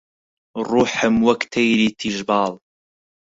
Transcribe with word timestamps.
ڕووحم 0.69 1.15
وەک 1.27 1.41
تەیری 1.53 1.87
تیژ 1.99 2.17
باڵ 2.27 2.51